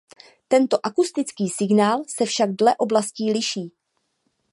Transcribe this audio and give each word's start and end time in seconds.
Tento 0.47 0.85
akustický 0.85 1.49
signál 1.49 2.03
se 2.07 2.25
však 2.25 2.55
dle 2.55 2.77
oblastí 2.77 3.33
liší. 3.33 3.71